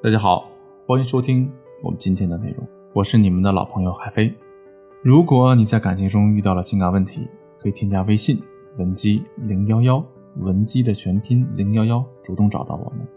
[0.00, 0.48] 大家好，
[0.86, 1.50] 欢迎收听
[1.82, 4.32] 我们今天的内容，我是你们的老朋友海飞。
[5.02, 7.26] 如果你在感情中遇到了情感问题，
[7.58, 8.40] 可以添加微信
[8.76, 10.04] 文姬零幺幺，
[10.36, 13.08] 文姬的全拼零幺幺，主动找到我们，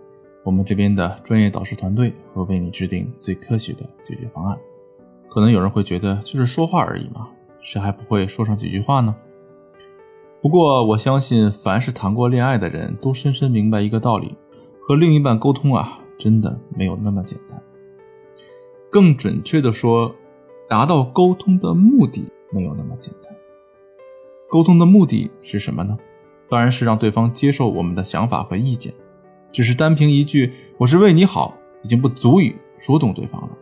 [0.43, 4.57] 我们这边的专业导师团队会为你制定最科学的解决方案。
[5.29, 7.29] 可能有人会觉得就是说话而已嘛，
[7.59, 9.15] 谁还不会说上几句话呢？
[10.41, 14.35] 不过我相信，凡是谈过恋爱的人都深深明白一个道理：
[14.81, 15.99] 和另一半沟通啊。
[16.21, 17.59] 真的没有那么简单。
[18.91, 20.15] 更准确的说，
[20.69, 23.35] 达到沟通的目的没有那么简单。
[24.47, 25.97] 沟通的目的是什么呢？
[26.47, 28.93] 当然是让对方接受我们的想法和意见。
[29.51, 33.57] 只是单凭一句“我是为你好”，已经不足以说动对方了。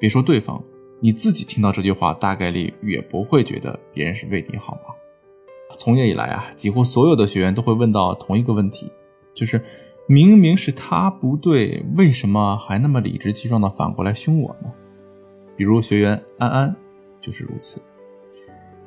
[0.00, 0.60] 别说对方，
[0.98, 4.96] 你自己听到这句话，大概率也不会觉得别人是为你好吧？
[5.78, 8.90] 从业以来啊，几乎所有的学员都会问到同一个问题，
[9.32, 9.62] 就是。
[10.10, 14.68] 明明是他不对，为什么还那么理直气壮的反过来凶我呢？
[15.56, 16.74] 比如学员安安
[17.20, 17.80] 就是如此。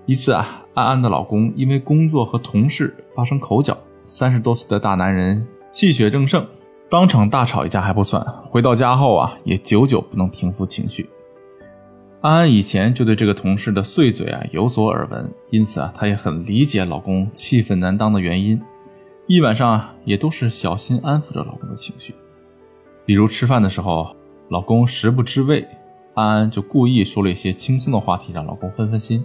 [0.05, 6.45] 一次啊，安安的老公因为工作和同事发生口角，三十多岁的大男人气血正盛，
[6.89, 11.09] 当场大吵一架还不算，回到家后啊也久久不能平复情绪。
[12.19, 18.61] 安安以前就对这个同事的碎嘴啊有所耳闻，因此啊她也很理解老公气愤难当的原因。
[19.25, 22.13] 一晚上啊，也都是小心安抚着老公的情绪。
[23.05, 24.13] 比如吃饭的时候，
[24.49, 25.65] 老公食不知味，
[26.13, 29.23] 安安就故意说了一些轻松的话题，让老公分分心。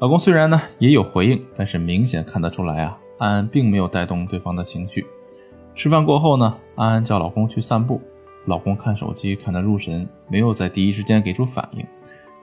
[0.00, 5.06] 老公虽然呢也有回应，但是明显看得出来啊，安安并没有带动对方的情绪。
[5.76, 8.02] 吃饭过后呢，安安叫老公去散步，
[8.46, 11.86] 老公看手机看得入神，没有在第一时间给出反应，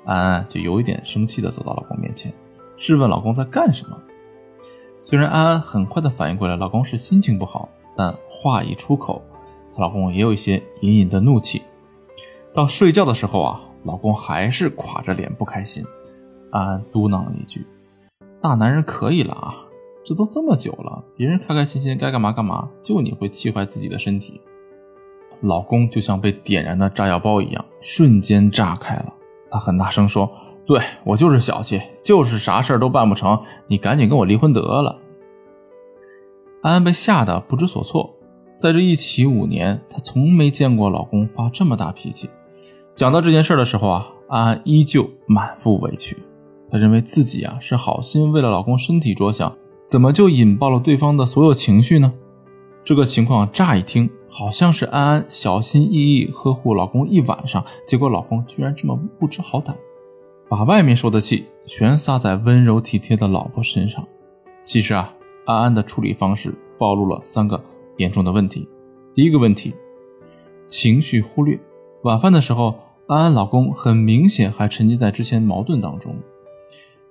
[0.05, 2.33] 安安就有一点生气的走到老公面前，
[2.77, 4.01] 质问老公在干什么。
[5.03, 9.19] 虽然安安很快的反应过来，老公是心情不好，但话一出口，
[9.73, 11.63] 她老公也有一些隐隐的怒气。
[12.53, 15.83] 到睡觉的时候啊，老公还是垮着脸不开心。
[16.51, 17.65] 安安嘟囔了一句
[18.39, 19.55] ：“大男人可以了啊，
[20.05, 24.39] 这都这么久了，别人开开心心该干嘛干嘛，就你会气坏自己的身体。”
[25.41, 29.11] 老公就像被点燃的炸药包一样，瞬间炸开了。
[29.49, 30.31] 他很大声说。
[30.65, 34.99] 对我就是小气，就是啥事儿都办不成，你赶紧跟我离婚得了。
[36.61, 38.13] 安安被吓得不知所措，
[38.55, 42.29] 在这一起五年，她从没见过老公发这么大脾气。
[42.93, 46.17] 讲到这件事的时候啊，安安依旧满腹委屈，
[46.69, 49.57] 她认为自己啊是好心为了老公身体着想，
[49.87, 52.13] 怎么就引爆了对方的所有情绪呢？
[52.83, 59.73] 这个情况乍一听好像是安安小心翼翼呵护老公一晚上，结果老公居然这么不知好歹。
[60.51, 64.05] 把外面受的气全撒在温柔体贴的老婆身上。
[64.65, 65.13] 其实啊，
[65.45, 67.63] 安安的处理方式暴露了三个
[67.95, 68.67] 严重的问题。
[69.15, 69.73] 第一个问题，
[70.67, 71.57] 情绪忽略。
[72.03, 76.13] 晚饭的时候，安安老公很明显还沉浸在之前矛盾当中，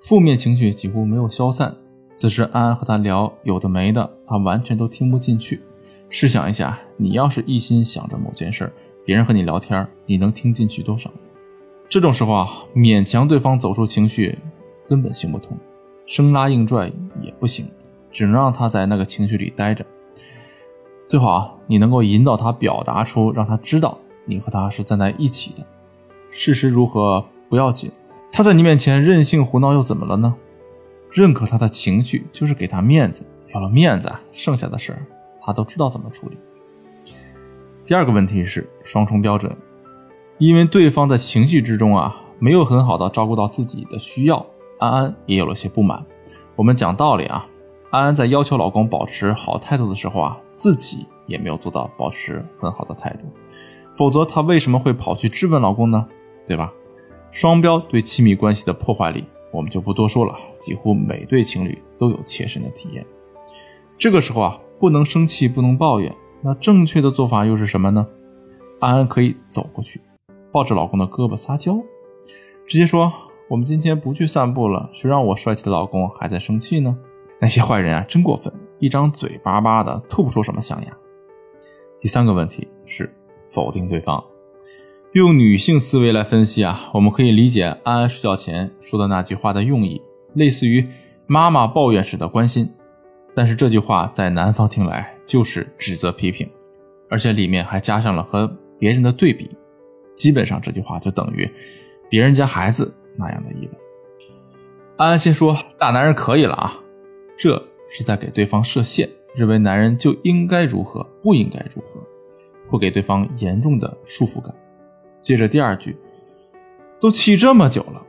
[0.03, 1.75] 负面情绪几乎没有消散。
[2.15, 5.63] 此时安安和他聊有的没的，他完全都听不进去。
[6.11, 8.71] 试想一下，你要是一心想着某件事，
[9.07, 11.11] 别人和你聊天，你能听进去多少？
[11.91, 14.39] 这种时候啊，勉强对方走出情绪
[14.89, 15.59] 根本行不通，
[16.07, 16.87] 生拉硬拽
[17.21, 17.69] 也不行，
[18.13, 19.85] 只能让他在那个情绪里待着。
[21.05, 25.67] 最好啊，你能够引导他表达出，让他知道你和他是站在一起的。
[26.31, 27.91] 事实如何不要紧，
[28.31, 30.37] 他在你面前任性胡闹又怎么了呢？
[31.11, 34.97] 认可他的情绪就是给他面子，有了面子，剩下的事
[35.45, 36.39] 他都知道怎么处理。
[37.85, 39.53] 第二个问题是双重标准。
[40.41, 44.47] 因为对方在情绪之中啊，没有很好的照顾到自己的需要，
[44.79, 46.03] 安安也有了些不满。
[46.57, 47.47] 我们讲道理啊，
[47.91, 53.27] 安安在要求老公保持好态度的时候啊，自己也没有做到保持很好的态度，
[53.95, 56.07] 否则她为什么会跑去质问老公呢？
[56.47, 56.73] 对吧？
[57.31, 63.05] 双标对亲密关系的破坏力，我们就不多说了，几乎每对情侣都有切身的体验。
[63.99, 68.07] 这个时候啊，不能生气，不能抱怨，那正确的做法又是什么呢？
[68.81, 70.01] 安安可以走过去。
[70.53, 71.79] 抱着老公的胳膊撒娇，
[72.67, 73.13] 直接说
[73.49, 76.97] ：“我们今天不去散步了，谁让我帅气的老公还在生气呢？”
[77.41, 80.97] 那些坏人啊，真过分，一张嘴巴巴的，吐不出什么象牙。
[81.99, 83.11] 第三个问题是
[83.49, 84.23] 否定对方。
[85.13, 90.01] 用女性思维来分析啊，我们可以理解安安睡觉前说的那句话的用意，
[90.35, 90.87] 类似于
[91.27, 92.73] 妈妈抱怨时的关心。
[93.35, 96.49] 但是这句话在男方听来就是指责批评，
[97.09, 98.47] 而且里面还加上了和
[98.79, 99.51] 别人的对比。
[100.21, 101.51] 基本上这句话就等于
[102.11, 103.71] 别人家孩子那样的意味。
[104.99, 106.79] 安安心说：“大男人可以了啊！”
[107.39, 107.57] 这
[107.89, 112.07] 是在给对方设限，认为男人就应该如何，不应该如何，
[112.67, 114.55] 会给对方严重的束缚感。
[115.23, 115.97] 接着第二句，
[117.01, 118.07] 都气这么久了，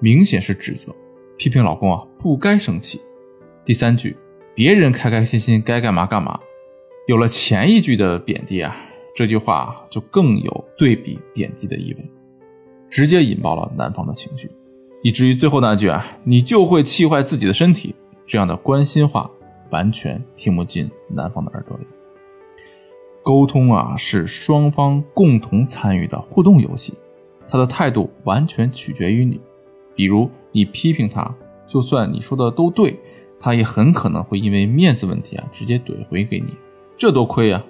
[0.00, 0.94] 明显是指责，
[1.38, 3.00] 批评老公啊不该生气。
[3.64, 4.14] 第三句，
[4.54, 6.38] 别人开开心心该干嘛干嘛。
[7.08, 8.76] 有了前一句的贬低啊，
[9.14, 12.10] 这句话就更有对比贬低的意味，
[12.88, 14.50] 直接引爆了男方的情绪，
[15.02, 17.94] 以至于最后那句啊，你就会气坏自己的身体。
[18.24, 19.30] 这样的关心话
[19.70, 21.84] 完全听不进男方的耳朵里。
[23.22, 26.94] 沟通啊，是双方共同参与的互动游戏，
[27.46, 29.40] 他的态度完全取决于你。
[29.94, 31.34] 比如你批评他，
[31.66, 32.98] 就算你说的都对，
[33.38, 36.54] 他也很可能会因为面子问题啊，直接怼回给你。
[36.96, 37.64] 这多亏啊！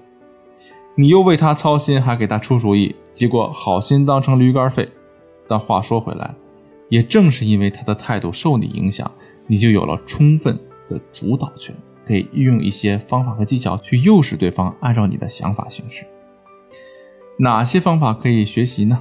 [0.94, 4.88] 你又为他操心，还给他出主意，结果好心当成驴肝肺。
[5.48, 6.34] 但话说回来，
[6.88, 9.10] 也正是因为他的态度受你影响，
[9.46, 10.58] 你就有了充分
[10.88, 11.74] 的主导权，
[12.06, 16.04] 可以运用一些方法和技巧去诱使对方按照你的想法行事。
[17.38, 19.00] 哪些方法可以学习呢？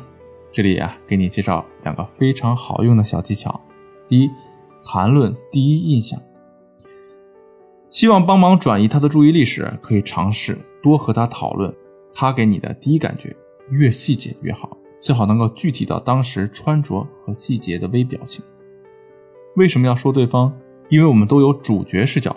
[0.51, 3.61] 这里啊，给你介绍两个非常好用的小技巧。
[4.07, 4.29] 第一，
[4.83, 6.19] 谈论第一印象。
[7.89, 11.73] 希望帮忙转移他的注意力时，可以尝试多和他讨论
[12.13, 13.35] 他给你的第一感觉，
[13.69, 18.43] 越细节越好，最好能够具体到当时穿着和细节的微表情。
[19.55, 20.53] 为什么要说对方？
[20.89, 22.35] 因为我们都有主角视角，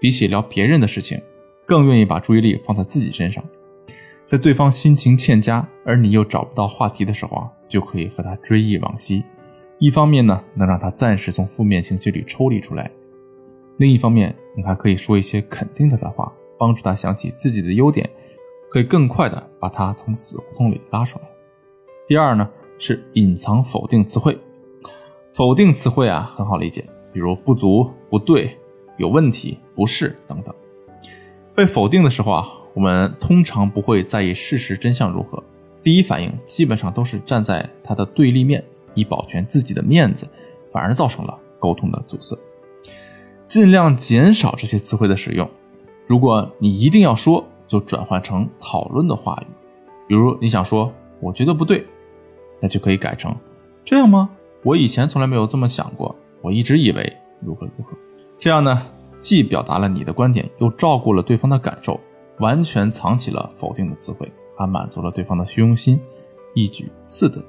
[0.00, 1.20] 比起聊别人的事情，
[1.66, 3.44] 更愿意把注意力放在自己身上。
[4.24, 9.22] 在对方心情欠佳，而你又找不到话题的时候啊，就可以和他追忆往昔。
[9.78, 12.90] 一方面呢，能让他暂时从负面情绪里抽离出来。
[13.76, 18.08] 另一方面，你还可以说一些肯定他的话，帮助他想起自己的优点，
[18.70, 21.24] 可以更快的把他从死胡同里拉出来。
[22.06, 24.38] 第二呢，是隐藏否定词汇。
[25.32, 28.58] 否定词汇啊，很好理解，比如不足、不对、
[28.98, 30.54] 有问题、不是等等。
[31.54, 35.42] 被否定的时候啊，我们通常不会在意事实真相如何，
[35.82, 38.64] 第一反应基本上都是站在他的对立面，
[38.94, 40.28] 以保全自己的面子，
[40.70, 42.36] 反而造成了沟通的阻塞。
[43.46, 45.48] 尽量减少这些词汇的使用。
[46.06, 49.46] 如果你一定要说，就转换成讨论的话语。
[50.06, 51.86] 比如你想说“我觉得不对”，
[52.60, 53.34] 那就可以改成
[53.84, 54.30] “这样吗？
[54.62, 57.96] 我以前从来没有这么想过，我一直以为如何如何”。
[58.38, 58.86] 这样呢，
[59.20, 61.98] 既表达了你的观点，又照顾了对方的感受，
[62.38, 66.00] 完全藏起了否定的词汇，还满足了对方的虚荣心，
[66.54, 67.42] 一举四得。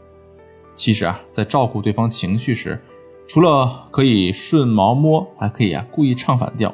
[0.75, 2.79] 其实啊，在照顾对方情绪时，
[3.27, 6.73] 除了可以顺毛摸，还可以啊故意唱反调，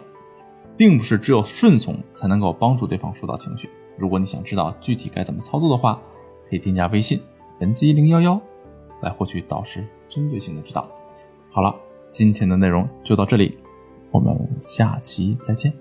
[0.81, 3.69] 并不是只有顺从才能够帮助对方疏导情绪。
[3.99, 6.01] 如果你想知道具体该怎么操作的话，
[6.49, 7.21] 可以添加微信
[7.59, 8.41] 文姬零幺幺
[9.03, 10.89] 来获取导师针对性的指导。
[11.51, 11.71] 好了，
[12.09, 13.59] 今天的内容就到这里，
[14.09, 15.71] 我们下期再见。